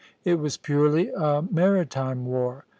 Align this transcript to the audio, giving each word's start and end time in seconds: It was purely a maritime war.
It 0.23 0.39
was 0.39 0.57
purely 0.57 1.09
a 1.15 1.43
maritime 1.43 2.25
war. 2.25 2.65